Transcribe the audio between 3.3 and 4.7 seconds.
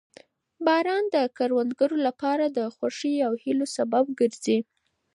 هیلو سبب ګرځي